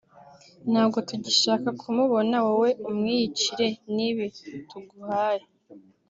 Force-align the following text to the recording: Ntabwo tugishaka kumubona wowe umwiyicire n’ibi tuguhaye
Ntabwo 0.71 0.97
tugishaka 1.07 1.69
kumubona 1.79 2.35
wowe 2.45 2.69
umwiyicire 2.89 3.67
n’ibi 3.95 4.27
tuguhaye 4.69 5.45